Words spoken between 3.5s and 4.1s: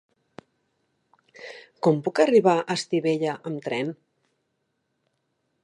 amb tren?